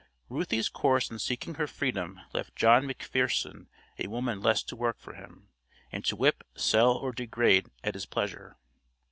Ruthie's 0.29 0.67
course 0.67 1.11
in 1.11 1.19
seeking 1.19 1.53
her 1.61 1.67
freedom 1.67 2.21
left 2.33 2.55
John 2.55 2.85
McPherson 2.85 3.67
a 3.99 4.07
woman 4.07 4.41
less 4.41 4.63
to 4.63 4.75
work 4.75 4.97
for 4.97 5.13
him, 5.13 5.49
and 5.91 6.03
to 6.05 6.15
whip, 6.15 6.43
sell, 6.55 6.93
or 6.93 7.11
degrade 7.11 7.69
at 7.83 7.93
his 7.93 8.07
pleasure. 8.07 8.57